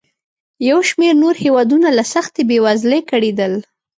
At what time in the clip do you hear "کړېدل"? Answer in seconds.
3.11-3.53